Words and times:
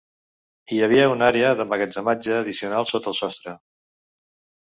Hi 0.77 0.77
havia 0.85 1.09
una 1.15 1.27
àrea 1.33 1.51
d'emmagatzematge 1.59 2.33
addicional 2.37 2.89
sota 2.93 3.13
el 3.13 3.19
sostre. 3.19 3.55